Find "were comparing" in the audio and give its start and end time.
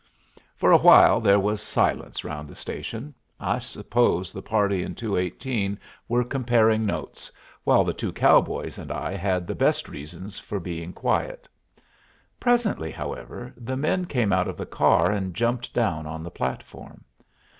6.07-6.87